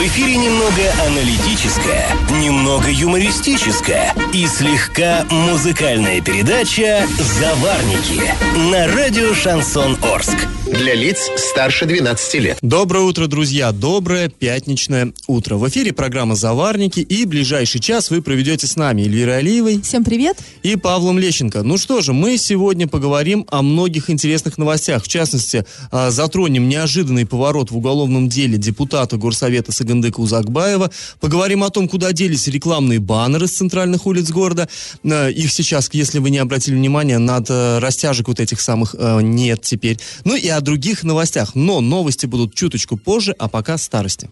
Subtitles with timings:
[0.00, 8.22] В эфире немного аналитическая, немного юмористическая и слегка музыкальная передача «Заварники»
[8.70, 10.48] на радио «Шансон Орск».
[10.80, 12.58] Для лиц старше 12 лет.
[12.62, 13.70] Доброе утро, друзья.
[13.70, 15.56] Доброе пятничное утро.
[15.56, 20.38] В эфире программа «Заварники» и ближайший час вы проведете с нами Эльвирой Алиевой Всем привет.
[20.62, 21.64] и Павлом Лещенко.
[21.64, 25.04] Ну что же, мы сегодня поговорим о многих интересных новостях.
[25.04, 30.90] В частности, а, затронем неожиданный поворот в уголовном деле депутата Горсовета Сагандыка Узакбаева.
[31.20, 34.66] Поговорим о том, куда делись рекламные баннеры с центральных улиц города.
[35.04, 39.20] А, Их сейчас, если вы не обратили внимания, над э, растяжек вот этих самых э,
[39.20, 39.98] нет теперь.
[40.24, 41.56] Ну и о других новостях.
[41.56, 44.30] Но новости будут чуточку позже, а пока старости.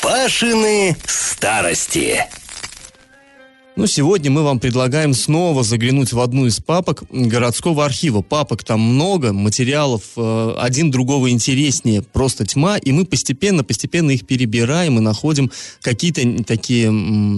[0.00, 2.26] Пашины старости.
[3.76, 8.20] Ну, сегодня мы вам предлагаем снова заглянуть в одну из папок городского архива.
[8.20, 14.98] Папок там много, материалов э, один другого интереснее, просто тьма, и мы постепенно-постепенно их перебираем
[14.98, 15.52] и находим
[15.82, 16.90] какие-то такие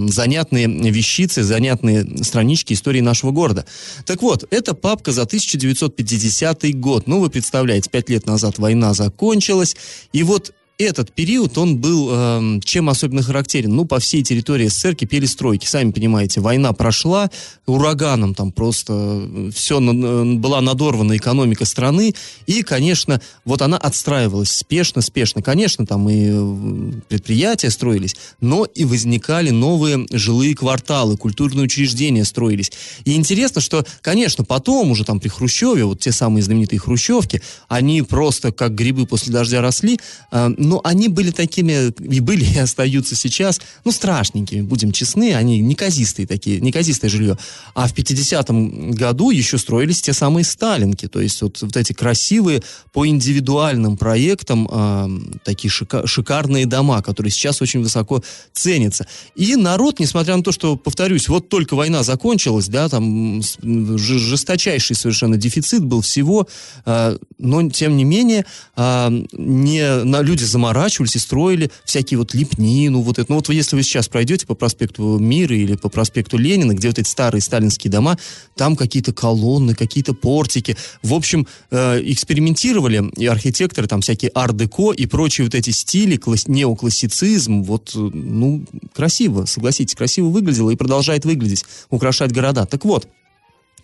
[0.09, 3.67] занятные вещицы, занятные странички истории нашего города.
[4.07, 7.07] Так вот, это папка за 1950 год.
[7.07, 9.77] Ну, вы представляете, пять лет назад война закончилась,
[10.13, 13.75] и вот этот период, он был эм, чем особенно характерен?
[13.75, 15.67] Ну, по всей территории СССР кипели стройки.
[15.67, 17.31] Сами понимаете, война прошла,
[17.67, 22.15] ураганом там просто все была надорвана экономика страны,
[22.47, 25.43] и, конечно, вот она отстраивалась спешно, спешно.
[25.43, 32.73] Конечно, там и э, предприятия строились, но и возникали новые жилые кварталы, культурные учреждения строились.
[33.05, 38.03] И интересно, что, конечно, потом уже там при Хрущеве, вот те самые знаменитые хрущевки, они
[38.03, 39.99] просто как грибы после дождя росли,
[40.31, 45.61] э, но они были такими, и были, и остаются сейчас, ну, страшненькими, будем честны, они
[45.61, 47.37] неказистые такие, неказистое жилье.
[47.75, 52.63] А в 50-м году еще строились те самые сталинки, то есть вот, вот эти красивые
[52.91, 58.23] по индивидуальным проектам э, такие шика- шикарные дома, которые сейчас очень высоко
[58.55, 59.07] ценятся.
[59.35, 65.37] И народ, несмотря на то, что, повторюсь, вот только война закончилась, да, там жесточайший совершенно
[65.37, 66.49] дефицит был всего,
[66.87, 73.01] э, но тем не менее э, не, на, люди заморачивались и строили всякие вот лепнину,
[73.01, 73.31] вот это.
[73.31, 76.99] Ну вот если вы сейчас пройдете по проспекту Мира или по проспекту Ленина, где вот
[76.99, 78.17] эти старые сталинские дома,
[78.57, 80.77] там какие-то колонны, какие-то портики.
[81.03, 86.47] В общем, э, экспериментировали и архитекторы, там всякие ар-деко и прочие вот эти стили, класс-
[86.47, 88.65] неоклассицизм, вот, э, ну,
[88.95, 92.67] красиво, согласитесь, красиво выглядело и продолжает выглядеть, украшать города.
[92.67, 93.09] Так вот,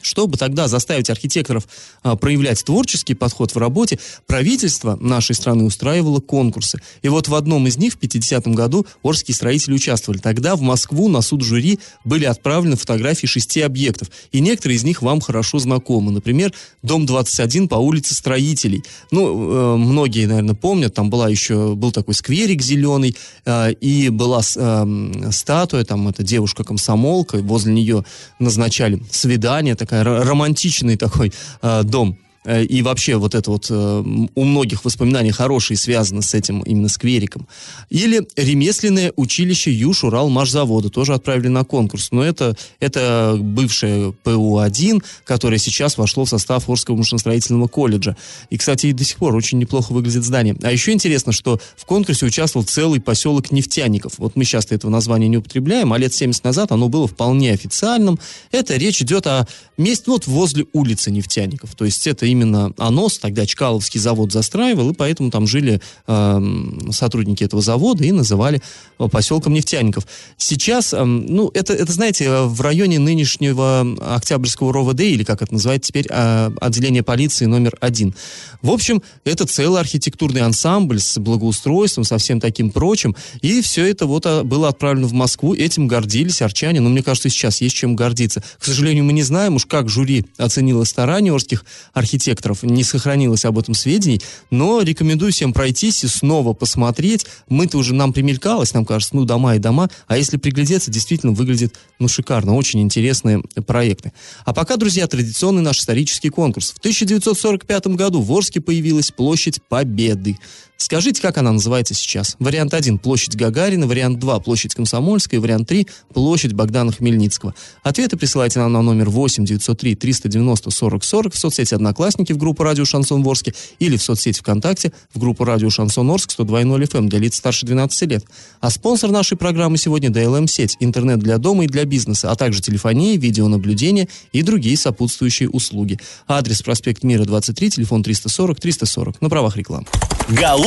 [0.00, 1.68] чтобы тогда заставить архитекторов
[2.02, 6.80] а, проявлять творческий подход в работе, правительство нашей страны устраивало конкурсы.
[7.02, 10.18] И вот в одном из них в 50-м году орские строители участвовали.
[10.18, 14.10] Тогда в Москву на суд жюри были отправлены фотографии шести объектов.
[14.32, 16.12] И некоторые из них вам хорошо знакомы.
[16.12, 18.82] Например, дом 21 по улице Строителей.
[19.10, 24.42] Ну, э, многие, наверное, помнят, там была еще, был такой скверик зеленый, э, и была
[24.56, 28.04] эм, статуя, там эта девушка-комсомолка, возле нее
[28.38, 31.32] назначали свидание, такая ро- романтичный такой
[31.62, 32.16] э, дом.
[32.48, 34.04] Э, И вообще вот это вот э,
[34.34, 37.46] у многих воспоминаний хорошие связаны с этим именно сквериком.
[37.90, 42.08] Или ремесленное училище Юж Уралмашзавода тоже отправили на конкурс.
[42.10, 48.16] Но это, это бывшее ПУ-1, которое сейчас вошло в состав Орского машиностроительного колледжа.
[48.48, 50.56] И, кстати, и до сих пор очень неплохо выглядит здание.
[50.62, 54.14] А еще интересно, что в конкурсе участвовал целый поселок нефтяников.
[54.16, 58.18] Вот мы сейчас этого названия не употребляем, а лет 70 назад оно было вполне официальным.
[58.52, 61.74] Это речь идет о месте вот возле улицы нефтяников.
[61.74, 67.44] То есть это именно АНОС, тогда Чкаловский завод застраивал, и поэтому там жили эм, сотрудники
[67.44, 68.62] этого завода и называли
[68.98, 70.06] э, поселком нефтяников.
[70.36, 75.52] Сейчас, эм, ну, это, это, знаете, э, в районе нынешнего Октябрьского РОВД, или как это
[75.52, 78.14] называется теперь, э, отделение полиции номер один.
[78.62, 84.06] В общем, это целый архитектурный ансамбль с благоустройством, со всем таким прочим, и все это
[84.06, 87.94] вот а, было отправлено в Москву, этим гордились арчане, но мне кажется, сейчас есть чем
[87.94, 88.42] гордиться.
[88.58, 92.17] К сожалению, мы не знаем уж, как жюри оценило старания орских архитекторов,
[92.62, 94.20] не сохранилось об этом сведений,
[94.50, 97.26] но рекомендую всем пройтись и снова посмотреть.
[97.48, 101.74] Мы-то уже, нам примелькалось, нам кажется, ну, дома и дома, а если приглядеться, действительно выглядит,
[101.98, 104.12] ну, шикарно, очень интересные проекты.
[104.44, 106.72] А пока, друзья, традиционный наш исторический конкурс.
[106.72, 110.38] В 1945 году в Орске появилась площадь Победы.
[110.80, 112.36] Скажите, как она называется сейчас?
[112.38, 117.52] Вариант 1– площадь Гагарина, вариант 2– площадь Комсомольская, вариант 3– площадь Богдана Хмельницкого.
[117.82, 122.62] Ответы присылайте нам на номер 8 903 390 40 40 в соцсети «Одноклассники» в группу
[122.62, 127.18] «Радио Шансон Ворске» или в соцсети ВКонтакте в группу «Радио Шансон Орск» 102.0 FM для
[127.18, 128.24] лиц старше 12 лет.
[128.60, 133.18] А спонсор нашей программы сегодня DLM-сеть, интернет для дома и для бизнеса, а также телефония,
[133.18, 135.98] видеонаблюдение и другие сопутствующие услуги.
[136.28, 139.20] Адрес проспект Мира, 23, телефон 340 340.
[139.20, 139.86] На правах рекламы.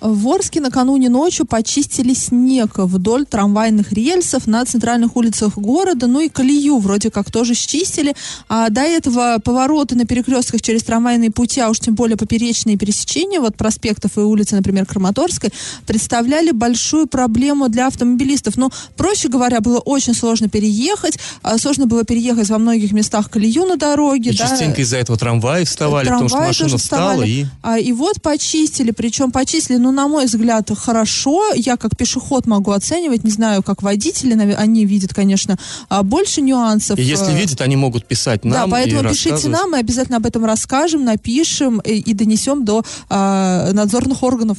[0.00, 6.28] В Орске накануне ночью почистили снег вдоль трамвайных рельсов на центральных улицах города, ну и
[6.28, 8.14] колею вроде как тоже счистили.
[8.48, 13.40] А до этого повороты на перекрестках через трамвайные пути, а уж тем более поперечные пересечения,
[13.40, 15.50] вот проспектов и улицы, например, Краматорской,
[15.84, 18.56] представляли большую проблему для автомобилистов.
[18.56, 23.64] Но, проще говоря, было очень сложно переехать, а сложно было переехать во многих местах колею
[23.64, 24.30] на дороге.
[24.30, 24.46] И да.
[24.46, 27.46] частенько из-за этого трамваи вставали, трамваи потому что машина встала и...
[27.62, 31.54] А, и вот почистили, причем почистили, ну, ну, на мой взгляд, хорошо.
[31.54, 35.56] Я как пешеход могу оценивать, не знаю, как водители, они видят, конечно,
[35.88, 36.98] а, больше нюансов.
[36.98, 40.44] И если видят, они могут писать нам Да, поэтому пишите нам, мы обязательно об этом
[40.44, 44.58] расскажем, напишем и, и донесем до а, надзорных органов.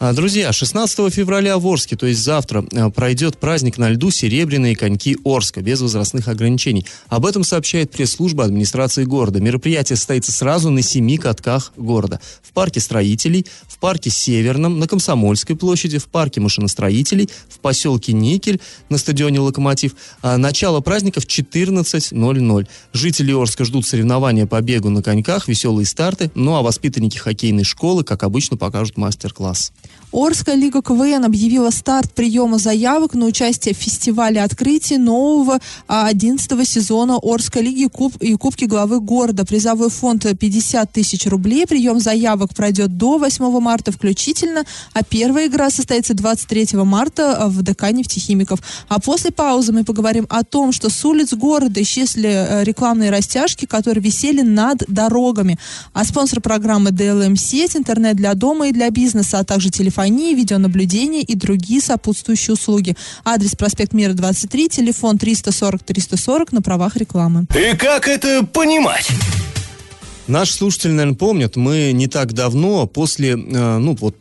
[0.00, 4.76] А, друзья, 16 февраля в Орске, то есть завтра, а, пройдет праздник на льду «Серебряные
[4.76, 6.86] коньки Орска» без возрастных ограничений.
[7.08, 9.40] Об этом сообщает пресс-служба администрации города.
[9.40, 12.20] Мероприятие состоится сразу на семи катках города.
[12.44, 18.60] В парке строителей, в парке Северном, на Комсомольской площади, в парке машиностроителей, в поселке Никель,
[18.90, 19.96] на стадионе «Локомотив».
[20.22, 22.68] А начало праздника в 14.00.
[22.92, 28.04] Жители Орска ждут соревнования по бегу на коньках, веселые старты, ну а воспитанники хоккейной школы,
[28.04, 29.72] как обычно, покажут мастер-класс.
[30.12, 36.64] Орская лига КВН объявила старт приема заявок на участие в фестивале открытия нового 11 а,
[36.64, 39.44] сезона Орской лиги Куб и Кубки главы города.
[39.44, 41.66] Призовой фонд 50 тысяч рублей.
[41.66, 44.64] Прием заявок пройдет до 8 марта включительно,
[44.94, 48.60] а первая игра состоится 23 марта в ДК нефтехимиков.
[48.88, 53.66] А после паузы мы поговорим о том, что с улиц города исчезли э, рекламные растяжки,
[53.66, 55.58] которые висели над дорогами.
[55.92, 59.68] А спонсор программы DLM сеть, интернет для дома и для бизнеса, а также
[59.98, 62.96] телефонии, видеонаблюдение и другие сопутствующие услуги.
[63.24, 67.46] Адрес проспект Мира 23, телефон 340 340 на правах рекламы.
[67.54, 69.08] И как это понимать?
[70.28, 74.14] Наш слушатель, наверное, помнит, мы не так давно после, э, ну вот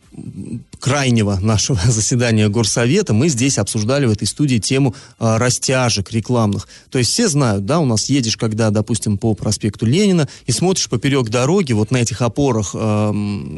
[0.80, 6.68] крайнего нашего заседания Горсовета мы здесь обсуждали в этой студии тему э, растяжек рекламных.
[6.90, 10.90] То есть все знают, да, у нас едешь, когда, допустим, по проспекту Ленина и смотришь
[10.90, 13.12] поперек дороги, вот на этих опорах, э,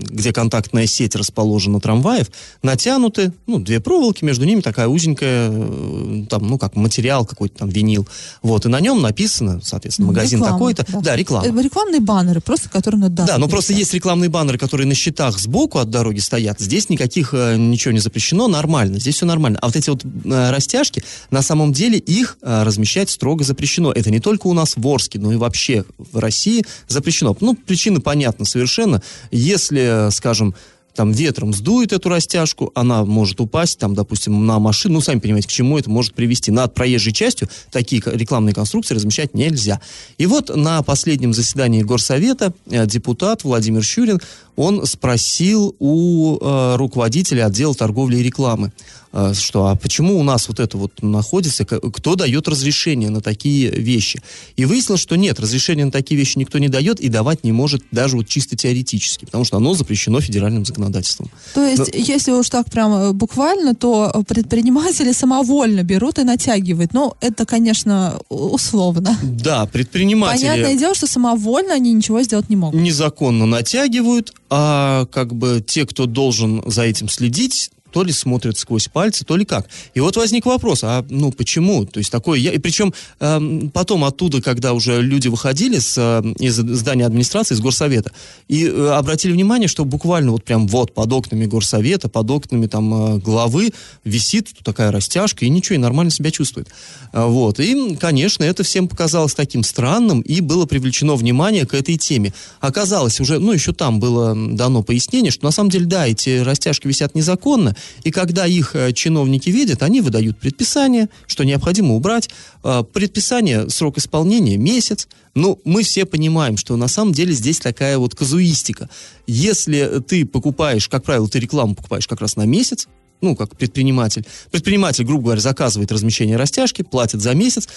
[0.10, 2.28] где контактная сеть расположена трамваев,
[2.64, 7.70] натянуты, ну, две проволоки, между ними такая узенькая, э, там, ну, как материал какой-то там,
[7.70, 8.08] винил.
[8.42, 10.86] Вот, и на нем написано, соответственно, магазин такой-то.
[10.88, 11.02] Да.
[11.02, 11.46] да, реклама.
[11.46, 15.38] Это рекламные баннеры, просто которые надо Да, но просто есть рекламные баннеры, которые на щитах
[15.40, 16.60] сбоку от дороги стоят.
[16.60, 19.58] Здесь никаких никаких э, ничего не запрещено, нормально, здесь все нормально.
[19.62, 23.92] А вот эти вот э, растяжки, на самом деле их э, размещать строго запрещено.
[23.92, 27.36] Это не только у нас в Орске, но и вообще в России запрещено.
[27.40, 29.02] Ну, причины понятны совершенно.
[29.32, 30.54] Если, скажем,
[31.00, 35.48] там ветром сдует эту растяжку, она может упасть, там, допустим, на машину, ну, сами понимаете,
[35.48, 36.52] к чему это может привести.
[36.52, 39.80] Над проезжей частью такие рекламные конструкции размещать нельзя.
[40.18, 44.20] И вот на последнем заседании Горсовета депутат Владимир Щурин
[44.58, 48.99] он спросил у э, руководителя отдела торговли и рекламы, э,
[49.34, 54.22] что, а почему у нас вот это вот находится, кто дает разрешение на такие вещи?
[54.56, 57.84] И выяснилось, что нет, разрешение на такие вещи никто не дает и давать не может
[57.92, 61.30] даже вот чисто теоретически, потому что оно запрещено федеральным законодательством.
[61.54, 62.00] То есть, Но...
[62.00, 66.94] если уж так прямо э, буквально, то предприниматели самовольно берут и натягивают.
[66.94, 69.18] Ну, это, конечно, условно.
[69.24, 70.48] Да, предприниматели...
[70.48, 72.80] Понятное дело, что самовольно они ничего сделать не могут.
[72.80, 78.88] Незаконно натягивают, а как бы те, кто должен за этим следить, то ли смотрят сквозь
[78.88, 79.68] пальцы, то ли как.
[79.94, 81.86] И вот возник вопрос, а ну почему?
[81.86, 86.34] То есть такое, я, и причем э, потом оттуда, когда уже люди выходили с, э,
[86.40, 88.12] из здания администрации, из горсовета,
[88.48, 92.94] и э, обратили внимание, что буквально вот прям вот под окнами горсовета, под окнами там
[92.94, 93.72] э, главы
[94.04, 96.68] висит такая растяжка, и ничего, и нормально себя чувствует.
[97.14, 101.98] Э, вот, и, конечно, это всем показалось таким странным, и было привлечено внимание к этой
[101.98, 102.34] теме.
[102.60, 106.88] Оказалось уже, ну еще там было дано пояснение, что на самом деле, да, эти растяжки
[106.88, 112.30] висят незаконно, и когда их э, чиновники видят, они выдают предписание, что необходимо убрать.
[112.64, 115.08] Э, предписание, срок исполнения месяц.
[115.36, 118.90] Ну, мы все понимаем, что на самом деле здесь такая вот казуистика.
[119.28, 122.88] Если ты покупаешь, как правило, ты рекламу покупаешь как раз на месяц,
[123.22, 124.26] ну, как предприниматель.
[124.52, 127.68] Предприниматель, грубо говоря, заказывает размещение растяжки, платит за месяц,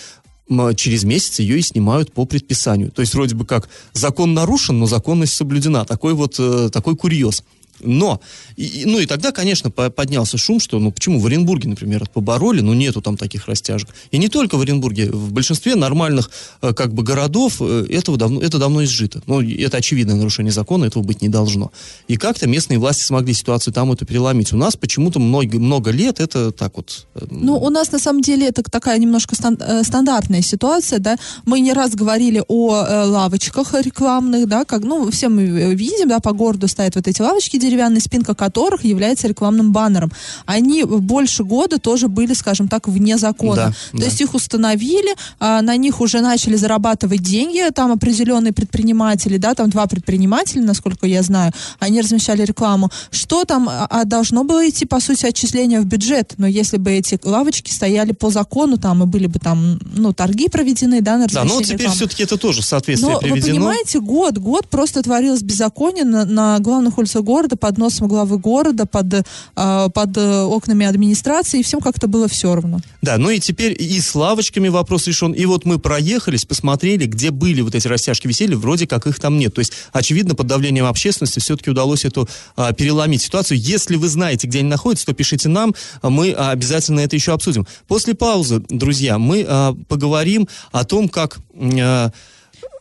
[0.76, 2.90] через месяц ее и снимают по предписанию.
[2.90, 5.84] То есть вроде бы как закон нарушен, но законность соблюдена.
[5.84, 7.42] Такой вот, э, такой курьез.
[7.82, 8.20] Но,
[8.56, 12.74] и, ну и тогда, конечно, поднялся шум, что, ну почему в Оренбурге, например, побороли, ну
[12.74, 13.88] нету там таких растяжек.
[14.10, 18.40] И не только в Оренбурге, в большинстве нормальных э, как бы городов э, этого давно,
[18.40, 19.22] это давно изжито.
[19.26, 21.72] Ну, это очевидное нарушение закона, этого быть не должно.
[22.08, 24.52] И как-то местные власти смогли ситуацию там это переломить.
[24.52, 27.06] У нас почему-то много, много лет это так вот...
[27.14, 31.16] Э, ну, у нас на самом деле это такая немножко стан- стандартная ситуация, да.
[31.44, 36.32] Мы не раз говорили о лавочках рекламных, да, как, ну, все мы видим, да, по
[36.32, 40.12] городу стоят вот эти лавочки деревянная спинка которых является рекламным баннером.
[40.44, 43.56] Они больше года тоже были, скажем так, вне закона.
[43.56, 44.04] Да, То да.
[44.04, 49.70] есть их установили, а, на них уже начали зарабатывать деньги, там определенные предприниматели, да, там
[49.70, 52.90] два предпринимателя, насколько я знаю, они размещали рекламу.
[53.10, 56.92] Что там а, а, должно было идти, по сути, отчисление в бюджет, но если бы
[56.92, 61.26] эти лавочки стояли по закону, там и были бы там, ну, торги проведены, да, на
[61.26, 61.96] Да, но вот теперь рекламы.
[61.96, 63.56] все-таки это тоже в соответствие Но вы приведено.
[63.56, 68.86] понимаете, год, год просто творилось беззаконие на, на главных улицах города, под носом главы города,
[68.86, 72.80] под, э, под э, окнами администрации, и всем как-то было все равно.
[73.02, 75.30] Да, ну и теперь и с лавочками вопрос решен.
[75.30, 79.38] И вот мы проехались, посмотрели, где были вот эти растяжки висели, вроде как их там
[79.38, 79.54] нет.
[79.54, 83.58] То есть, очевидно, под давлением общественности все-таки удалось эту а, переломить ситуацию.
[83.60, 87.32] Если вы знаете, где они находятся, то пишите нам, а мы а, обязательно это еще
[87.32, 87.64] обсудим.
[87.86, 91.38] После паузы, друзья, мы а, поговорим о том, как...
[91.54, 92.10] а,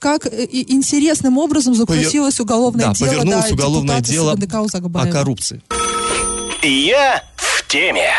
[0.01, 4.35] Как э, и- интересным образом закрутилось уголовное да, дело повернулось да, уголовное дело
[4.95, 5.61] о коррупции.
[6.63, 8.09] Я в теме.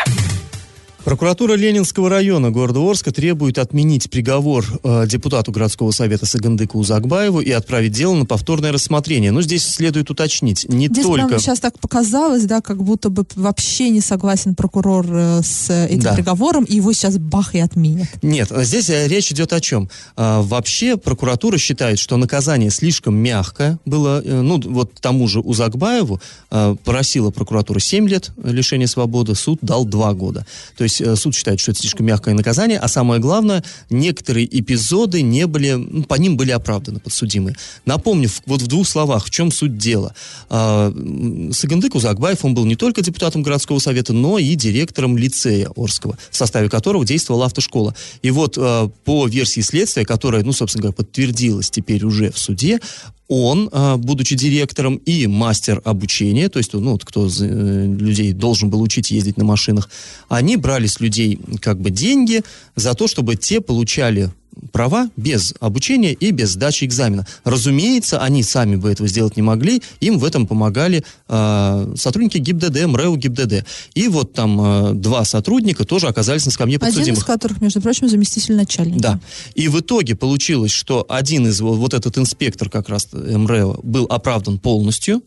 [1.03, 7.51] Прокуратура Ленинского района города Орска требует отменить приговор э, депутату городского совета Сагандыку Узакбаеву и
[7.51, 9.31] отправить дело на повторное рассмотрение.
[9.33, 11.27] Но здесь следует уточнить, не Здесь только...
[11.27, 15.87] прям сейчас так показалось, да, как будто бы вообще не согласен прокурор э, с э,
[15.87, 16.13] этим Да.
[16.13, 18.07] приговором, и его сейчас бах и отменят.
[18.21, 19.89] Нет, а здесь э, речь идет о чем?
[20.15, 26.21] А, вообще прокуратура считает, что наказание слишком мягкое было, э, ну вот тому же Узакбаеву
[26.49, 30.45] э, просила прокуратура 7 лет лишения свободы, суд дал 2 года.
[30.77, 35.21] То есть э, суд считает, что это слишком мягкое наказание, а самое главное, некоторые эпизоды
[35.21, 37.55] не были, ну, по ним были оправданы подсудимые.
[37.85, 40.13] Напомню, вот в двух словах, в чем суть дела.
[40.49, 45.69] А, м, Сагандык Узакбаев, он был не только депутатом городского совета, но и директором лицея
[45.75, 47.95] Орского, в составе которого действовала автошкола.
[48.21, 52.79] И вот э, по версии следствия, которая, ну, собственно говоря, подтвердилась теперь уже в суде,
[53.27, 58.81] он, э, будучи директором и мастер обучения, то есть, ну, кто э, людей должен был
[58.81, 59.89] учить ездить на машинах,
[60.29, 62.43] они брали с людей как бы деньги
[62.75, 64.31] за то, чтобы те получали
[64.71, 67.25] права без обучения и без сдачи экзамена.
[67.43, 72.85] Разумеется, они сами бы этого сделать не могли, им в этом помогали э, сотрудники ГИБДД,
[72.85, 73.65] МРЭУ ГИБДД.
[73.93, 77.19] И вот там э, два сотрудника тоже оказались на скамье Один подсудимых.
[77.19, 78.99] из которых, между прочим, заместитель начальника.
[78.99, 79.19] Да.
[79.55, 84.05] И в итоге получилось, что один из, вот вот этот инспектор как раз МРЭО был
[84.09, 85.21] оправдан полностью,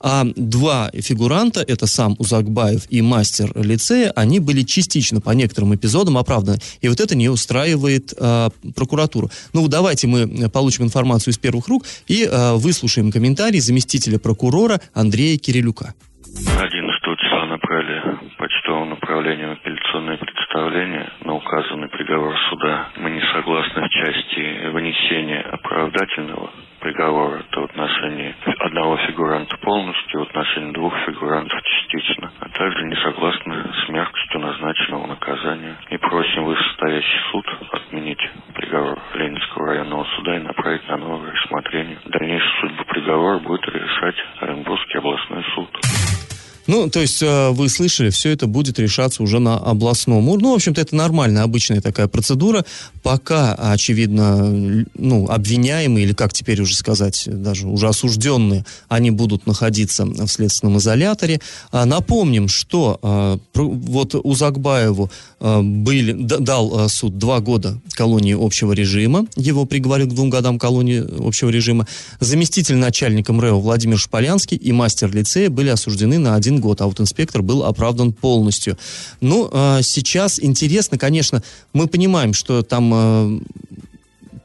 [0.00, 6.18] а два фигуранта, это сам Узакбаев и мастер лицея, они были частично по некоторым эпизодам
[6.18, 6.58] оправданы.
[6.80, 9.30] И вот это не устраивает а, прокуратуру.
[9.52, 14.80] Ну, давайте мы э, получим информацию из первых рук и а, выслушаем комментарий заместителя прокурора
[14.94, 15.94] Андрея Кирилюка.
[16.26, 18.00] 11 числа направили
[18.34, 22.88] в почтовом направлении в апелляционное представление на указанный приговор суда.
[22.96, 26.50] Мы не согласны в части вынесения оправдательного
[26.86, 32.94] приговора то в отношении одного фигуранта полностью, в отношении двух фигурантов частично, а также не
[32.96, 35.76] согласны с мягкостью назначенного наказания.
[35.90, 41.98] И просим вышестоящий суд отменить приговор Ленинского районного суда и направить на новое рассмотрение.
[42.04, 45.68] Дальнейшую судьбу приговора будет решать Оренбургский областной суд.
[46.66, 50.46] Ну, то есть, э, вы слышали, все это будет решаться уже на областном уровне.
[50.46, 52.64] Ну, в общем-то, это нормальная, обычная такая процедура.
[53.02, 60.04] Пока, очевидно, ну, обвиняемые, или как теперь уже сказать, даже уже осужденные, они будут находиться
[60.04, 61.40] в следственном изоляторе.
[61.72, 69.26] А, Напомним, что про- вот Узакбаеву э, были, дал суд два года колонии общего режима.
[69.36, 71.86] Его приговорил к двум годам колонии общего режима.
[72.20, 77.00] Заместитель начальника МРЭО Владимир Шполянский и мастер лицея были осуждены на один год, а вот
[77.00, 78.76] инспектор был оправдан полностью.
[79.20, 83.40] Ну, э, сейчас интересно, конечно, мы понимаем, что там э,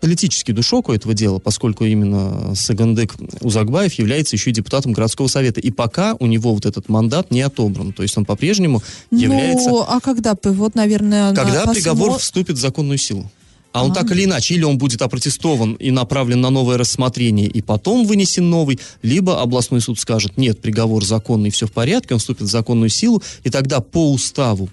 [0.02, 5.62] политический душок у этого дела, поскольку именно Сагандык Узакбаев является еще и депутатом городского совета.
[5.62, 7.94] И пока у него вот этот мандат не отобран.
[7.94, 9.70] То есть он по-прежнему является...
[9.70, 10.36] Ну, а когда?
[10.44, 13.30] Вот, наверное, на Когда посмо- приговор вступит в законную силу.
[13.74, 13.96] А он А.
[13.96, 18.50] так или иначе, или он будет опротестован и направлен на новое рассмотрение, и потом вынесен
[18.50, 22.90] новый, либо областной суд скажет, нет, приговор законный, все в порядке, он вступит в законную
[22.90, 24.70] силу, и тогда по уставу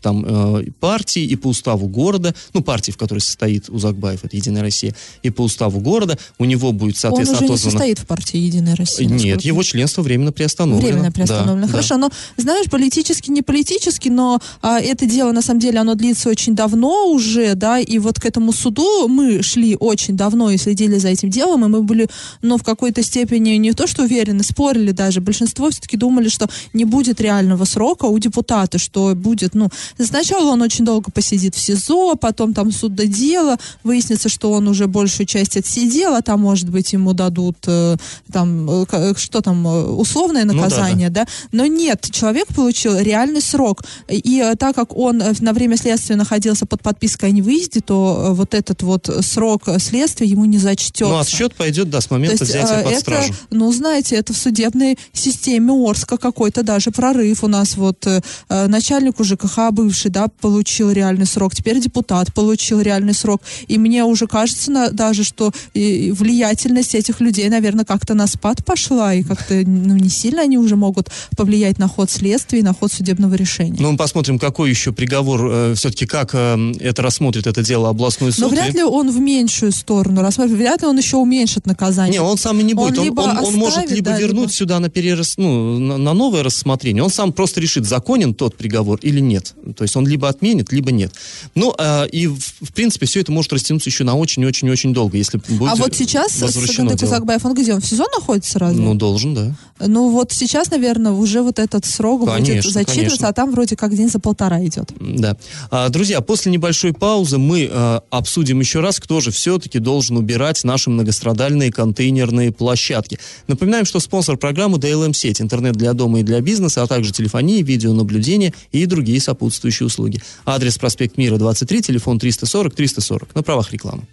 [0.00, 4.62] там, э, партии и по уставу города, ну, партии, в которой состоит Узакбаев, это Единая
[4.62, 8.06] Россия, и по уставу города у него будет, Он соответственно, уже не отозвано- состоит в
[8.06, 9.06] партии Единая Россия.
[9.06, 10.86] Нет, насколько его членство временно приостановлено.
[10.86, 11.66] Временно приостановлено.
[11.66, 15.94] Да, Хорошо, но знаешь, политически, не политически, но а, это дело на самом деле оно
[15.94, 20.56] длится очень давно уже, да, и вот к этому суду мы шли очень давно и
[20.58, 22.08] следили за этим делом, и мы были,
[22.42, 25.20] ну, в какой-то степени не то что уверены, спорили даже.
[25.20, 29.54] Большинство все-таки думали, что не будет реального срока у депутата, что будет,
[29.98, 34.52] Ну, сначала он очень долго посидит в СИЗО, потом там суд до дела, выяснится, что
[34.52, 37.96] он уже большую часть отсидел, а там, может быть, ему дадут э,
[38.32, 43.40] там, э, к- что там, э, условное да, наказание, да, Но нет, человек получил реальный
[43.42, 43.82] срок.
[44.08, 48.26] И э, так как он э, на время следствия находился под подпиской о невыезде, то
[48.28, 51.04] э, вот этот вот срок э, следствия ему не зачтется.
[51.04, 53.34] Ну, отсчет пойдет, да, с То момента есть, взятия э, под это, стражу.
[53.50, 57.44] ну, знаете, это в судебной системе Орска какой-то даже прорыв.
[57.44, 62.80] У нас вот э, э, начальник ЖКХ бывший, да, получил реальный срок, теперь депутат получил
[62.80, 63.40] реальный срок.
[63.68, 69.14] И мне уже кажется на- даже, что влиятельность этих людей, наверное, как-то на спад пошла,
[69.14, 72.92] и как-то, ну, не сильно они уже могут повлиять на ход следствия и на ход
[72.92, 73.76] судебного решения.
[73.80, 78.40] Ну, мы посмотрим, какой еще приговор, все-таки как э, это рассмотрит это дело областной суд.
[78.42, 82.12] Но вряд И- ли он в меньшую сторону рассматривает, вряд ли он еще уменьшит наказание.
[82.14, 82.92] Не, он сам и не будет.
[82.92, 85.34] Он Он, либо он- он может оставит, либо да, вернуть либо- сюда на, перерас...
[85.36, 87.02] ну, на, на новое рассмотрение.
[87.02, 89.29] Он сам просто решит, законен тот приговор или нет.
[89.38, 91.12] То есть он либо отменит, либо нет.
[91.54, 95.38] Ну, а, и в, в принципе все это может растянуться еще на очень-очень-очень долго, если
[95.38, 96.96] будет а вот сейчас дело.
[96.96, 97.74] Кузакбаев, он где?
[97.74, 98.82] Он в СИЗО находится разве?
[98.82, 99.54] Ну, должен, да.
[99.78, 103.28] Ну вот сейчас, наверное, уже вот этот срок будет Конечно, зачитываться, конечно.
[103.28, 104.90] а там вроде как день за полтора идет.
[105.00, 105.36] Да.
[105.70, 110.62] А, Друзья, после небольшой паузы мы а, обсудим еще раз, кто же все-таки должен убирать
[110.64, 113.18] наши многострадальные контейнерные площадки.
[113.46, 118.52] Напоминаем, что спонсор программы DLM-сеть, интернет для дома и для бизнеса, а также телефония, видеонаблюдение
[118.72, 120.20] и другие сопутствующие услуги.
[120.44, 123.28] Адрес проспект Мира, 23, телефон 340-340.
[123.34, 124.06] На правах рекламы.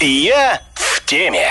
[0.00, 1.48] Я в теме.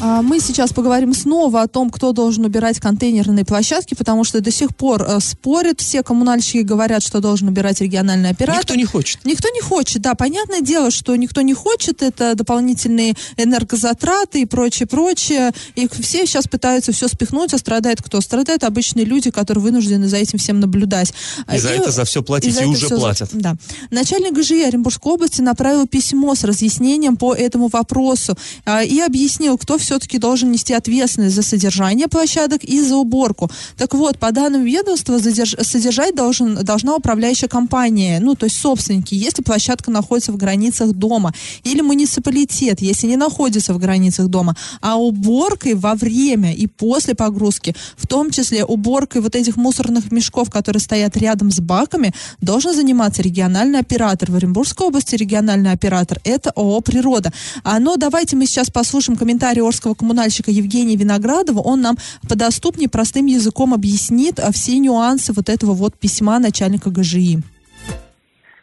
[0.00, 4.52] А, Мы сейчас поговорим снова о том, кто должен убирать контейнерные площадки, потому что до
[4.52, 8.60] сих пор э, спорят, все коммунальщики говорят, что должен убирать региональный оператор.
[8.62, 9.24] Никто не хочет.
[9.24, 14.86] Никто не хочет, да, понятное дело, что никто не хочет, это дополнительные энергозатраты и прочее,
[14.86, 15.50] прочее.
[15.74, 18.20] И все сейчас пытаются все спихнуть, а страдает кто?
[18.20, 21.12] Страдают обычные люди, которые вынуждены за этим всем наблюдать.
[21.52, 23.30] И за это за всё платить, за и уже за- платят.
[23.32, 23.56] Да.
[23.90, 29.76] Начальник ГЖИ Оренбургской области направил письмо с разъяснением по этому вопросу а, и объяснил, кто
[29.88, 33.50] все-таки должен нести ответственность за содержание площадок и за уборку.
[33.78, 39.14] Так вот, по данным ведомства, задерж- содержать должен, должна управляющая компания, ну, то есть собственники,
[39.14, 41.32] если площадка находится в границах дома,
[41.64, 47.74] или муниципалитет, если не находится в границах дома, а уборкой во время и после погрузки,
[47.96, 53.22] в том числе уборкой вот этих мусорных мешков, которые стоят рядом с баками, должен заниматься
[53.22, 54.30] региональный оператор.
[54.30, 57.32] В Оренбургской области региональный оператор– это ООО «Природа».
[57.64, 61.60] А, но давайте мы сейчас послушаем комментарий Орского коммунальщика Евгения Виноградова.
[61.62, 61.94] Он нам
[62.28, 67.38] подоступнее, простым языком объяснит а, все нюансы вот этого вот письма начальника ГЖИ.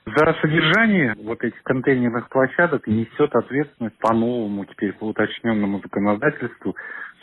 [0.05, 6.75] За содержание вот этих контейнерных площадок несет ответственность по новому, теперь по уточненному законодательству,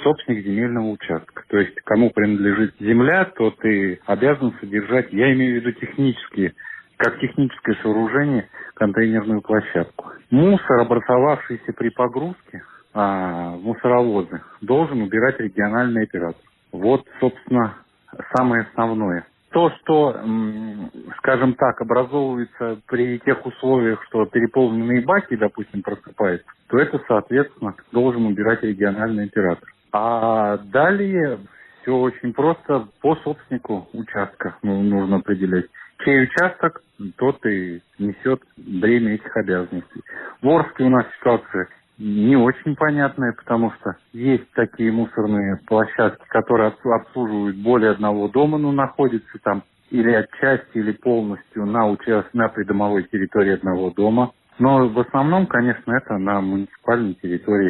[0.03, 1.45] собственник земельного участка.
[1.49, 6.55] То есть кому принадлежит земля, тот и обязан содержать, я имею в виду технические,
[6.97, 10.11] как техническое сооружение, контейнерную площадку.
[10.31, 12.63] Мусор, образовавшийся при погрузке
[12.95, 16.43] а, мусоровозы, должен убирать региональный оператор.
[16.73, 17.77] Вот, собственно,
[18.35, 19.27] самое основное.
[19.51, 20.19] То, что,
[21.19, 28.25] скажем так, образовывается при тех условиях, что переполненные баки, допустим, просыпаются, то это, соответственно, должен
[28.25, 29.69] убирать региональный оператор.
[29.93, 31.39] А далее
[31.83, 35.67] все очень просто по собственнику участка ну, нужно определять.
[36.05, 36.83] Чей участок,
[37.17, 40.03] тот и несет бремя этих обязанностей.
[40.41, 41.69] В Орске у нас ситуация
[42.03, 48.59] не очень понятная, потому что есть такие мусорные площадки, которые обс- обслуживают более одного дома,
[48.59, 54.33] но находятся там или отчасти, или полностью на участке, на придомовой территории одного дома.
[54.59, 57.69] Но в основном, конечно, это на муниципальной территории.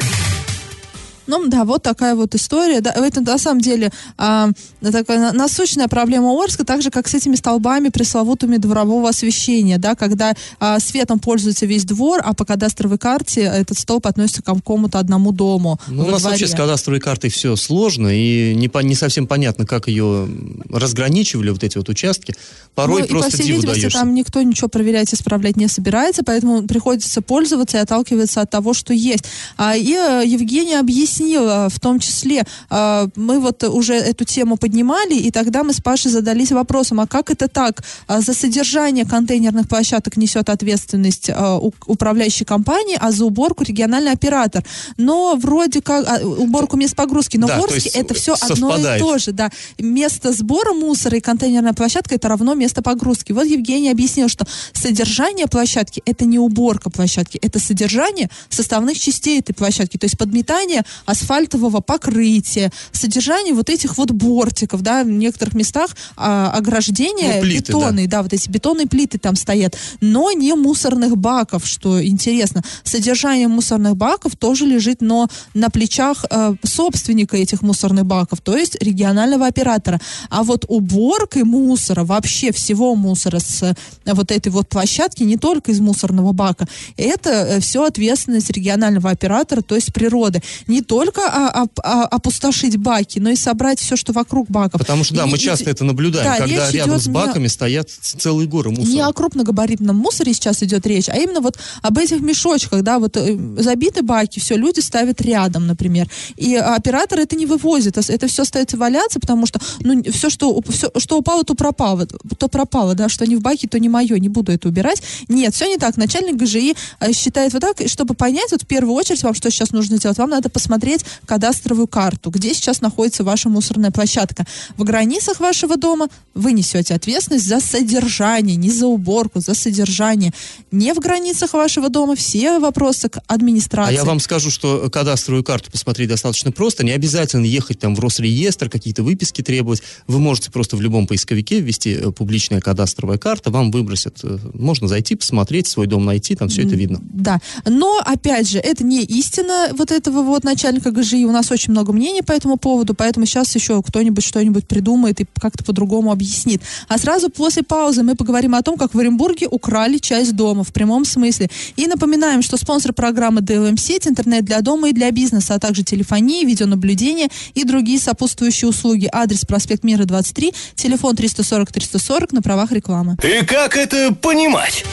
[1.27, 2.81] Ну да, вот такая вот история.
[2.81, 4.49] Да, это на самом деле а,
[4.81, 9.95] такая на- насущная проблема Орска, так же как с этими столбами пресловутыми дворового освещения, да,
[9.95, 14.99] когда а, светом пользуется весь двор, а по кадастровой карте этот столб относится к какому-то
[14.99, 15.79] одному дому.
[15.87, 16.33] Ну, у нас дворе.
[16.33, 20.27] вообще с кадастровой картой все сложно, и не, по- не совсем понятно, как ее
[20.69, 22.35] разграничивали, вот эти вот участки.
[22.75, 23.99] Порой ну, и, просто по всей видимости, даешься.
[23.99, 28.73] там никто ничего проверять и исправлять не собирается, поэтому приходится пользоваться и отталкиваться от того,
[28.73, 29.25] что есть.
[29.57, 35.15] А, и э, Евгения объяснила, в том числе, э, мы вот уже эту тему поднимали,
[35.15, 37.83] и тогда мы с Пашей задались вопросом, а как это так?
[38.07, 44.63] А за содержание контейнерных площадок несет ответственность э, управляющей компании, а за уборку региональный оператор.
[44.97, 48.71] Но вроде как, а, уборку мест погрузки, но Да, в Орске это все одно и
[48.71, 49.01] совпадает.
[49.01, 49.49] то же, да.
[49.79, 53.31] Место сбора мусора и контейнерная площадка это равно место погрузки.
[53.33, 59.53] Вот Евгений объяснил, что содержание площадки это не уборка площадки, это содержание составных частей этой
[59.53, 65.91] площадки, то есть подметание асфальтового покрытия, содержание вот этих вот бортиков, да, в некоторых местах
[66.15, 68.23] а, ограждения Ну, плиты, бетонные, да.
[68.23, 72.63] вот эти бетонные плиты там стоят, но не мусорных баков, что интересно.
[72.83, 78.81] Содержание мусорных баков тоже лежит, но на плечах э, собственника этих мусорных баков, то есть
[78.81, 79.99] регионального оператора.
[80.29, 83.73] А вот уборкой мусора, вообще всего мусора с э,
[84.05, 89.75] вот этой вот площадки, не только из мусорного бака, это все ответственность регионального оператора, то
[89.75, 90.41] есть природы.
[90.67, 94.79] Не только а, а, а, опустошить баки, но и собрать все, что вокруг баков.
[94.79, 97.47] Потому что, да, И- мы и- часто это наблюдаем, да, когда рядом с не- баками
[97.47, 98.87] стоят ц- целые горы мусора.
[98.87, 103.17] не о крупногабаритном мусоре сейчас идет речь, а именно вот об этих мешочках, да, вот
[103.17, 106.07] э, забиты баки, все, люди ставят рядом, например.
[106.35, 110.91] И оператор это не вывозит, это все остается валяться, потому что, ну, все, что, всё,
[110.97, 114.29] что упало, то пропало, то пропало, да, что не в баке, то не мое, не
[114.29, 115.01] буду это убирать.
[115.27, 115.97] Нет, все не так.
[115.97, 119.49] Начальник ГЖИ э, считает вот так, и чтобы понять, вот в первую очередь вам что
[119.49, 120.82] сейчас нужно сделать, вам надо посмотреть
[121.25, 124.45] кадастровую карту, где сейчас находится ваша мусорная площадка.
[124.77, 130.31] В границах вашего дома вы несете ответственность за содержание, не за уборку, за содержание.
[130.71, 133.93] Не в границах вашего дома все вопросы к А администрации.
[133.95, 136.83] я вам скажу, что кадастровую карту посмотреть достаточно просто.
[136.85, 139.81] Не обязательно ехать там в Росреестр, какие-то выписки требовать.
[140.07, 144.19] Вы можете просто в любом поисковике ввести э, публичная кадастровая карта, вам выбросят.
[144.23, 146.99] э, Можно зайти, посмотреть, свой дом найти, там все это видно.
[147.03, 151.25] Да, но опять же, это не истина вот этого вот начальника ГЖИ.
[151.25, 155.25] У нас очень много мнений по этому поводу, поэтому сейчас еще кто-нибудь что-нибудь придумает и
[155.39, 156.61] как-то по-другому объяснит.
[156.87, 160.73] А сразу после паузы мы поговорим о том, как в Оренбурге украли часть дома в
[160.73, 161.49] прямом смысле.
[161.75, 165.83] И напоминаем, что спонсор программы DLM сеть, интернет для дома и для бизнеса, а также
[165.83, 169.09] телефонии, видеонаблюдение и другие сопутствующие услуги.
[169.11, 173.17] Адрес проспект Мира 23, телефон 340 340 на правах рекламы.
[173.23, 174.85] И как это понимать?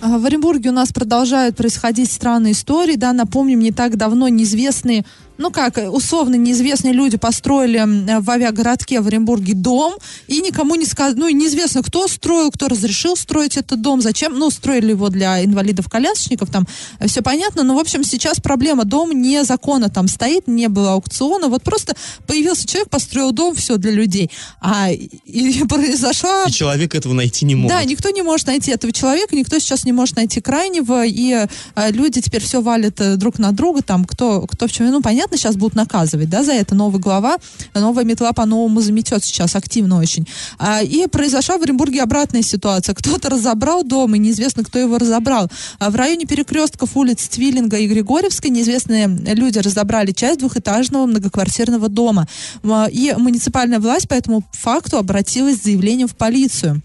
[0.00, 5.04] А, В Оренбурге у нас продолжают происходить странные истории, да, напомним, не так давно неизвестные,
[5.38, 9.94] ну как, э, условно неизвестные люди построили э, в авиагородке в Оренбурге дом,
[10.28, 14.50] и никому не сказали, ну неизвестно, кто строил, кто разрешил строить этот дом, зачем, ну,
[14.50, 16.66] строили его для инвалидов-колясочников, там
[17.06, 21.62] все понятно, но, в общем, сейчас проблема, дом незаконно там стоит, не было аукциона, вот
[21.62, 21.94] просто
[22.26, 27.44] появился человек, построил дом, все для людей, а и, и произошла И человек этого найти
[27.44, 27.76] не может.
[27.76, 31.90] да, никто не может найти этого человека, никто сейчас не может найти крайнего, и э,
[31.90, 35.23] люди теперь все валят э, друг на друга, там, кто, кто в чем, ну, понятно,
[35.32, 37.36] сейчас будут наказывать, да, за это новая глава,
[37.74, 40.26] новая метла по-новому заметет сейчас активно очень.
[40.58, 45.50] А, и произошла в Оренбурге обратная ситуация, кто-то разобрал дом, и неизвестно, кто его разобрал.
[45.78, 52.26] А в районе перекрестков улиц Твиллинга и Григорьевской неизвестные люди разобрали часть двухэтажного многоквартирного дома.
[52.90, 56.82] И муниципальная власть по этому факту обратилась с заявлением в полицию.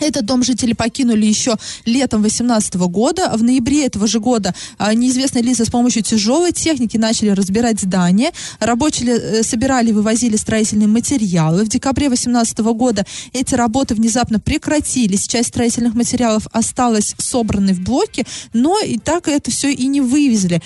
[0.00, 3.30] Этот дом жители покинули еще летом 2018 года.
[3.34, 8.30] В ноябре этого же года а, неизвестные лица с помощью тяжелой техники начали разбирать здание.
[8.58, 11.64] Рабочие э, собирали и вывозили строительные материалы.
[11.64, 15.28] В декабре 2018 года эти работы внезапно прекратились.
[15.28, 20.62] Часть строительных материалов осталась собранной в блоке, но и так это все и не вывезли.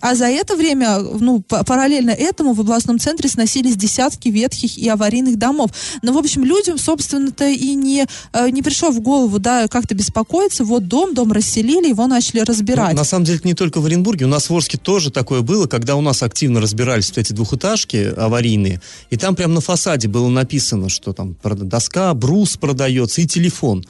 [0.00, 5.36] А за это время, ну, параллельно этому в областном центре сносились десятки ветхих и аварийных
[5.38, 5.70] домов.
[6.02, 10.64] Но, в общем, людям, собственно-то, и не, э, не пришло в голову, да, как-то беспокоиться.
[10.64, 12.92] Вот дом, дом расселили, его начали разбирать.
[12.92, 14.24] Ну, на самом деле, это не только в Оренбурге.
[14.24, 18.12] У нас в Орске тоже такое было, когда у нас активно разбирались вот эти двухэтажки
[18.16, 18.80] аварийные,
[19.10, 23.84] и там прямо на фасаде было написано, что там доска, брус продается и телефон.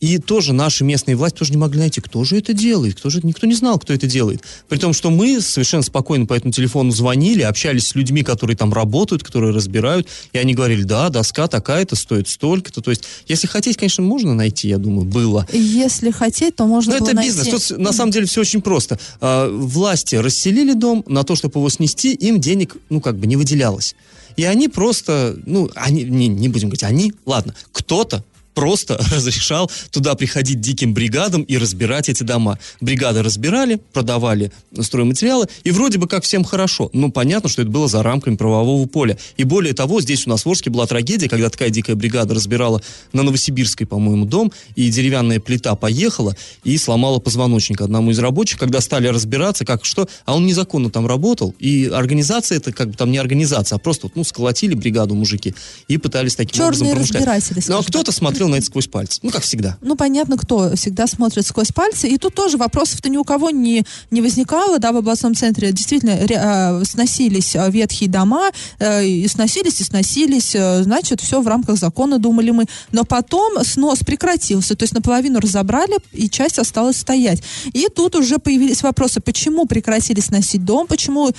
[0.00, 3.20] И тоже наши местные власти тоже не могли найти, кто же это делает, кто же,
[3.22, 4.42] никто не знал, кто это делает.
[4.68, 8.72] При том, что мы совершенно спокойно по этому телефону звонили, общались с людьми, которые там
[8.72, 12.80] работают, которые разбирают, и они говорили, да, доска такая-то стоит столько-то.
[12.80, 15.46] То есть, если хотеть, конечно, можно найти, я думаю, было.
[15.52, 17.30] Если хотеть, то можно Ну, было это найти...
[17.30, 17.66] бизнес.
[17.68, 18.98] Тут на самом деле все очень просто.
[19.20, 23.36] А, власти расселили дом на то, чтобы его снести, им денег, ну, как бы не
[23.36, 23.94] выделялось.
[24.36, 30.14] И они просто, ну, они, не, не будем говорить, они, ладно, кто-то просто разрешал туда
[30.14, 32.58] приходить диким бригадам и разбирать эти дома.
[32.80, 36.90] Бригады разбирали, продавали стройматериалы, и вроде бы как всем хорошо.
[36.92, 39.16] Но понятно, что это было за рамками правового поля.
[39.36, 42.82] И более того, здесь у нас в Орске была трагедия, когда такая дикая бригада разбирала
[43.12, 48.80] на Новосибирской, по-моему, дом, и деревянная плита поехала и сломала позвоночник одному из рабочих, когда
[48.80, 53.10] стали разбираться, как что, а он незаконно там работал, и организация это как бы там
[53.10, 55.54] не организация, а просто вот, ну, сколотили бригаду мужики
[55.88, 57.68] и пытались таким Черные образом промышлять.
[57.68, 59.20] Ну, а кто-то смотрел смотрел на это сквозь пальцы.
[59.22, 59.76] Ну, как всегда.
[59.82, 62.08] Ну, понятно, кто всегда смотрит сквозь пальцы.
[62.08, 66.16] И тут тоже вопросов-то ни у кого не, не возникало, да, в областном центре действительно
[66.26, 72.18] ре, сносились ветхие дома, э, и сносились, и сносились, э, значит, все в рамках закона,
[72.18, 72.64] думали мы.
[72.92, 77.42] Но потом снос прекратился, то есть наполовину разобрали, и часть осталась стоять.
[77.74, 81.30] И тут уже появились вопросы, почему прекратили сносить дом, почему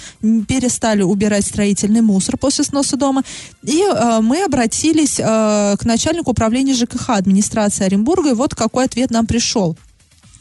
[0.47, 3.23] перестали убирать строительный мусор после сноса дома.
[3.63, 9.11] И э, мы обратились э, к начальнику управления ЖКХ администрации Оренбурга, и вот какой ответ
[9.11, 9.77] нам пришел.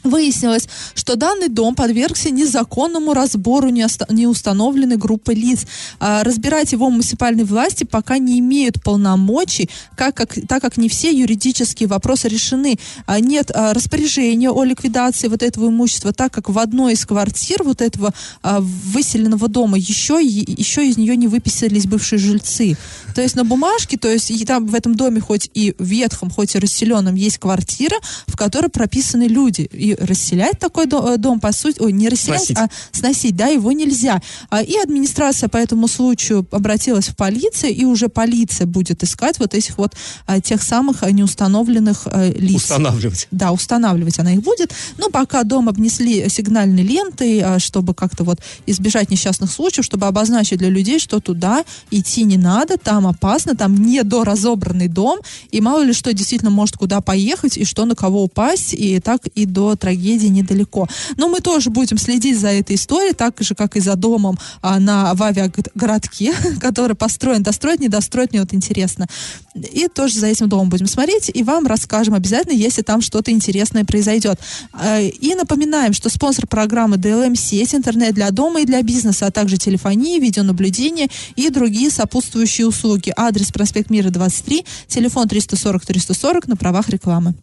[0.03, 5.65] Выяснилось, что данный дом подвергся незаконному разбору неустановленной группы лиц.
[5.99, 11.11] А, разбирать его муниципальные власти пока не имеют полномочий, как, как, так как не все
[11.11, 12.79] юридические вопросы решены.
[13.05, 17.63] А, нет а, распоряжения о ликвидации вот этого имущества, так как в одной из квартир
[17.63, 22.75] вот этого выселенного дома еще, еще из нее не выписались бывшие жильцы.
[23.13, 26.55] То есть на бумажке, то есть и там в этом доме хоть и ветхом, хоть
[26.55, 29.69] и расселенном есть квартира, в которой прописаны люди.
[29.71, 32.57] И расселять такой э, дом, по сути, ой, не расселять, сносить.
[32.57, 34.21] а сносить, да, его нельзя.
[34.49, 39.53] А, и администрация по этому случаю обратилась в полицию, и уже полиция будет искать вот
[39.53, 39.93] этих вот
[40.25, 42.63] а, тех самых а, неустановленных лиц.
[42.63, 43.27] Устанавливать.
[43.31, 44.73] Да, устанавливать она их будет.
[44.97, 50.69] Но пока дом обнесли сигнальной лентой, чтобы как-то вот избежать несчастных случаев, чтобы обозначить для
[50.69, 55.19] людей, что туда идти не надо, там опасно, там недоразобранный дом,
[55.51, 59.27] и мало ли что действительно может куда поехать, и что на кого упасть, и так
[59.27, 60.87] и до трагедии недалеко.
[61.17, 64.79] Но мы тоже будем следить за этой историей, так же, как и за домом а,
[64.79, 69.07] на, в авиагородке, который построен, достроить, не достроить, мне вот интересно.
[69.55, 73.83] И тоже за этим домом будем смотреть, и вам расскажем обязательно, если там что-то интересное
[73.83, 74.39] произойдет.
[74.71, 79.31] А, и напоминаем, что спонсор программы DLM сеть интернет для дома и для бизнеса, а
[79.31, 83.11] также телефонии, видеонаблюдение и другие сопутствующие услуги.
[83.17, 87.33] Адрес проспект Мира 23, телефон 340 340 на правах рекламы.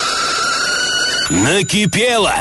[1.30, 2.32] Накипело!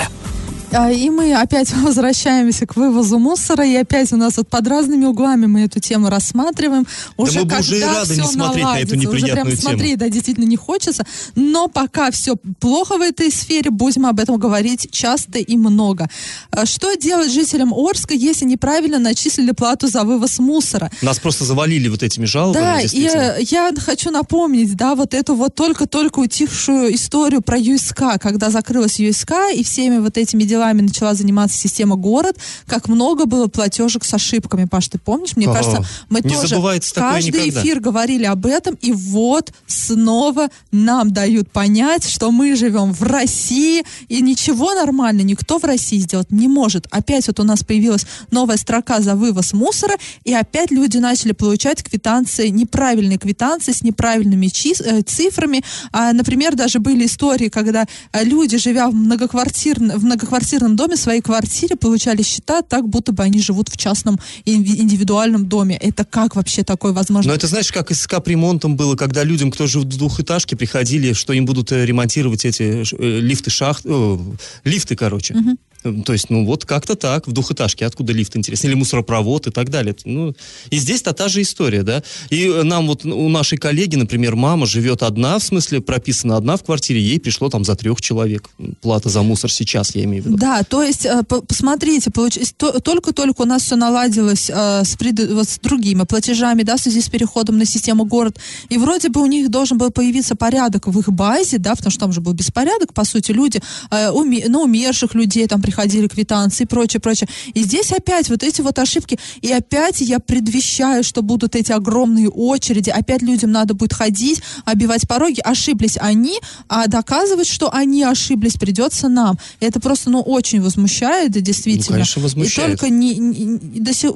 [0.71, 5.05] А, и мы опять возвращаемся к вывозу мусора, и опять у нас вот под разными
[5.05, 6.85] углами мы эту тему рассматриваем.
[7.15, 9.61] Уже да мы бы уже и рады не смотреть на эту уже прям тему.
[9.61, 11.05] смотреть, да, действительно не хочется.
[11.35, 16.09] Но пока все плохо в этой сфере, будем об этом говорить часто и много.
[16.51, 20.91] А, что делать жителям Орска, если неправильно начислили плату за вывоз мусора?
[21.01, 22.63] Нас просто завалили вот этими жалобами.
[22.63, 28.19] Да, и э, я хочу напомнить, да, вот эту вот только-только утихшую историю про ЮСК,
[28.19, 33.25] когда закрылась ЮСК, и всеми вот этими делами делами начала заниматься система город, как много
[33.25, 34.65] было платежек с ошибками.
[34.65, 35.35] Паш, ты помнишь?
[35.35, 36.55] Мне О, кажется, мы тоже
[36.93, 43.03] каждый эфир говорили об этом, и вот снова нам дают понять, что мы живем в
[43.03, 46.87] России, и ничего нормально никто в России сделать не может.
[46.91, 51.83] Опять вот у нас появилась новая строка за вывоз мусора, и опять люди начали получать
[51.83, 55.63] квитанции, неправильные квитанции с неправильными чис- э, цифрами.
[55.91, 60.03] А, например, даже были истории, когда э, люди, живя в, многоквартир, в
[60.47, 64.19] многоквартирном квартирном доме, в своей квартире получали счета так, будто бы они живут в частном
[64.45, 65.75] индивидуальном доме.
[65.75, 67.31] Это как вообще такое возможно?
[67.31, 71.13] Но это знаешь, как и с капремонтом было, когда людям, кто живет в двухэтажке, приходили,
[71.13, 74.17] что им будут э, ремонтировать эти э, лифты, шахт, э,
[74.63, 75.33] лифты, короче.
[75.33, 75.57] Угу.
[75.83, 79.69] То есть, ну вот как-то так, в двухэтажке, откуда лифт, интересно, или мусоропровод и так
[79.69, 79.95] далее.
[80.05, 80.33] Ну,
[80.69, 82.03] и здесь-то та же история, да.
[82.29, 86.63] И нам вот, у нашей коллеги, например, мама живет одна, в смысле, прописана одна в
[86.63, 88.49] квартире, ей пришло там за трех человек
[88.81, 90.37] плата за мусор сейчас, я имею в виду.
[90.37, 96.63] Да, то есть, э, посмотрите, только-только у нас все наладилось э, с, с другими платежами,
[96.63, 98.37] да, в связи с переходом на систему город,
[98.69, 101.99] и вроде бы у них должен был появиться порядок в их базе, да, потому что
[101.99, 103.61] там же был беспорядок, по сути, люди,
[103.91, 107.27] э, уми, ну, умерших людей там приходили квитанции и прочее, прочее.
[107.53, 109.19] И здесь опять вот эти вот ошибки.
[109.41, 112.89] И опять я предвещаю, что будут эти огромные очереди.
[112.89, 115.41] Опять людям надо будет ходить, обивать пороги.
[115.41, 119.37] Ошиблись они, а доказывать, что они ошиблись, придется нам.
[119.59, 121.89] Это просто, ну, очень возмущает, действительно.
[121.89, 122.67] Ну, конечно, возмущает.
[122.69, 124.11] И только не, не, не до сих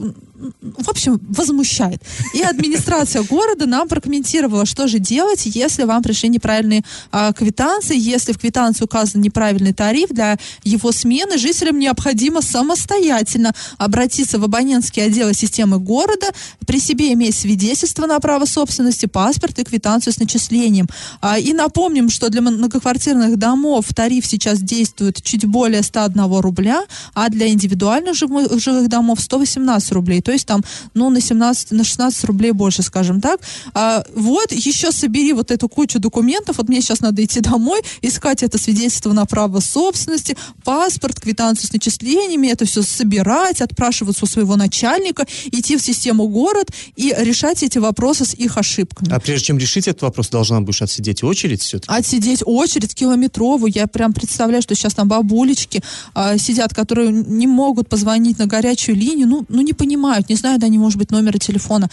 [0.61, 2.01] в общем, возмущает.
[2.33, 8.33] И администрация города нам прокомментировала, что же делать, если вам пришли неправильные а, квитанции, если
[8.33, 15.33] в квитанции указан неправильный тариф для его смены, жителям необходимо самостоятельно обратиться в абонентские отделы
[15.33, 16.27] системы города,
[16.65, 20.87] при себе иметь свидетельство на право собственности, паспорт и квитанцию с начислением.
[21.21, 27.29] А, и напомним, что для многоквартирных домов тариф сейчас действует чуть более 101 рубля, а
[27.29, 30.21] для индивидуальных жилых домов 118 рублей.
[30.21, 30.63] То то есть там,
[30.93, 33.41] ну, на 17, на 16 рублей больше, скажем так.
[33.73, 38.41] А, вот, еще собери вот эту кучу документов, вот мне сейчас надо идти домой, искать
[38.41, 44.55] это свидетельство на право собственности, паспорт, квитанцию с начислениями, это все собирать, отпрашиваться у своего
[44.55, 49.11] начальника, идти в систему город и решать эти вопросы с их ошибками.
[49.11, 51.93] А прежде чем решить этот вопрос, должна будешь отсидеть очередь все-таки?
[51.93, 53.69] Отсидеть очередь километровую.
[53.75, 58.95] Я прям представляю, что сейчас там бабулечки а, сидят, которые не могут позвонить на горячую
[58.95, 59.73] линию, ну, ну не
[60.21, 61.89] понимают, не знают они, может быть, номера телефона.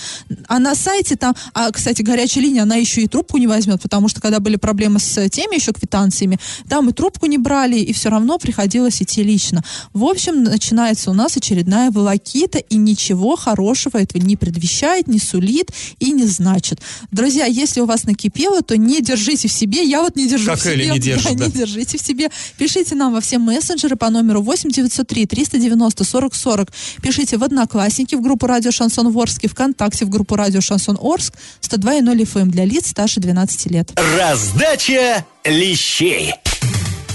[0.47, 4.09] А на сайте там, а, кстати, горячая линия, она еще и трубку не возьмет, потому
[4.09, 6.39] что когда были проблемы с теми еще квитанциями,
[6.69, 9.63] там и трубку не брали, и все равно приходилось идти лично.
[9.93, 15.73] В общем, начинается у нас очередная волокита, и ничего хорошего этого не предвещает, не сулит
[15.99, 16.81] и не значит.
[17.11, 19.83] Друзья, если у вас накипело, то не держите в себе.
[19.85, 20.75] Я вот не держу как в себе.
[20.75, 21.47] Эля не держит, да, да.
[21.47, 22.29] не держите в себе.
[22.57, 26.69] Пишите нам во все мессенджеры по номеру 8 903 390 40 40.
[27.03, 32.03] Пишите в Одноклассники, в группу Радио Шансон Ворске, ВКонтакте, в группу Радио Шансон Орск, 102.0
[32.03, 33.93] FM эм для лиц старше 12 лет.
[34.19, 36.35] Раздача лещей.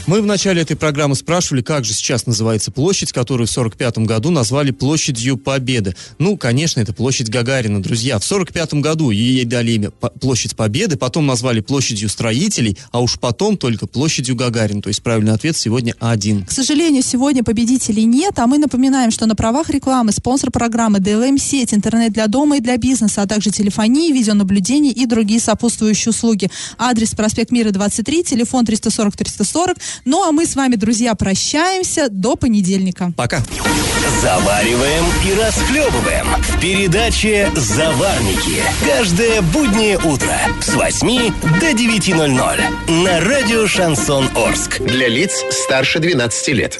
[0.05, 4.31] Мы в начале этой программы спрашивали, как же сейчас называется площадь, которую в 45 году
[4.31, 5.95] назвали площадью Победы.
[6.19, 8.19] Ну, конечно, это площадь Гагарина, друзья.
[8.19, 13.55] В 45 году ей дали имя Площадь Победы, потом назвали площадью строителей, а уж потом
[13.55, 14.81] только площадью Гагарина.
[14.81, 16.45] То есть правильный ответ сегодня один.
[16.45, 21.73] К сожалению, сегодня победителей нет, а мы напоминаем, что на правах рекламы спонсор программы DLM-сеть,
[21.73, 26.49] интернет для дома и для бизнеса, а также телефонии, видеонаблюдение и другие сопутствующие услуги.
[26.77, 32.36] Адрес проспект Мира 23, телефон 340 340, ну а мы с вами, друзья, прощаемся до
[32.36, 33.12] понедельника.
[33.15, 33.41] Пока.
[34.21, 38.62] Завариваем и расхлебываем в передаче «Заварники».
[38.86, 44.79] Каждое буднее утро с 8 до 9.00 на радио «Шансон Орск».
[44.79, 46.79] Для лиц старше 12 лет.